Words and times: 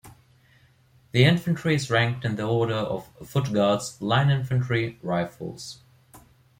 The 1.11 1.25
infantry 1.25 1.75
is 1.75 1.91
ranked 1.91 2.25
in 2.25 2.35
the 2.35 2.41
order 2.47 2.73
of 2.73 3.07
Foot 3.23 3.53
Guards, 3.53 4.01
Line 4.01 4.31
infantry, 4.31 4.97
Rifles. 5.03 5.83